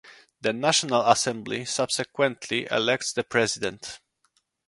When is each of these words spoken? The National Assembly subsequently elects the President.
The 0.41 0.51
National 0.51 1.07
Assembly 1.07 1.63
subsequently 1.63 2.67
elects 2.71 3.13
the 3.13 3.23
President. 3.23 3.99